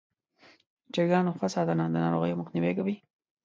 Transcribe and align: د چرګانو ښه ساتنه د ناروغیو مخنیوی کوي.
د 0.85 0.87
چرګانو 0.93 1.37
ښه 1.39 1.47
ساتنه 1.55 1.83
د 1.89 1.95
ناروغیو 2.03 2.39
مخنیوی 2.41 2.73
کوي. 2.77 2.95